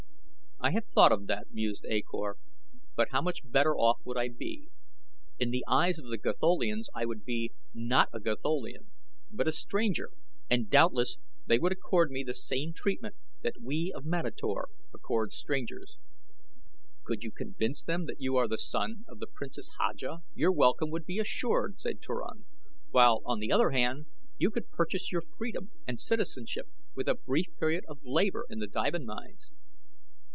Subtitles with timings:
[0.63, 2.37] "I have thought of that," mused A Kor;
[2.95, 4.69] "but how much better off would I be?
[5.39, 8.91] In the eyes of the Gatholians I would be, not a Gatholian;
[9.31, 10.11] but a stranger
[10.51, 11.17] and doubtless
[11.47, 15.97] they would accord me the same treatment that we of Manator accord strangers."
[17.05, 20.91] "Could you convince them that you are the son of the Princess Haja your welcome
[20.91, 22.45] would be assured," said Turan;
[22.91, 24.05] "while on the other hand
[24.37, 28.67] you could purchase your freedom and citizenship with a brief period of labor in the
[28.67, 29.49] diamond mines."